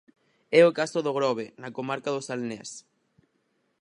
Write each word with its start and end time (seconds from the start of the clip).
É 0.59 0.61
o 0.69 0.75
caso 0.79 0.99
do 1.05 1.15
Grove, 1.17 1.45
na 1.61 1.69
comarca 1.77 2.13
do 2.15 2.21
Salnés. 2.27 2.71